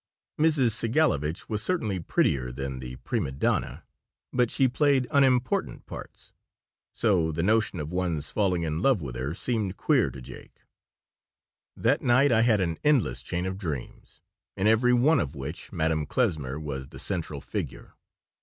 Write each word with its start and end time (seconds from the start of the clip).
Mrs. 0.39 0.71
Segalovitch 0.71 1.47
was 1.47 1.61
certainly 1.61 1.99
prettier 1.99 2.51
than 2.51 2.79
the 2.79 2.95
prima 2.95 3.31
donna, 3.31 3.83
but 4.33 4.49
she 4.49 4.67
played 4.67 5.05
unimportant 5.11 5.85
parts, 5.85 6.31
so 6.91 7.31
the 7.31 7.43
notion 7.43 7.79
of 7.79 7.91
one's 7.91 8.31
falling 8.31 8.63
in 8.63 8.81
love 8.81 8.99
with 9.03 9.15
her 9.15 9.35
seemed 9.35 9.77
queer 9.77 10.09
to 10.09 10.19
Jake 10.19 10.61
That 11.77 12.01
night 12.01 12.31
I 12.31 12.41
had 12.41 12.61
an 12.61 12.79
endless 12.83 13.21
chain 13.21 13.45
of 13.45 13.59
dreams, 13.59 14.21
in 14.57 14.65
every 14.65 14.91
one 14.91 15.19
of 15.19 15.35
which 15.35 15.71
Madame 15.71 16.07
Klesmer 16.07 16.59
was 16.59 16.87
the 16.87 16.97
central 16.97 17.39
figure. 17.39 17.93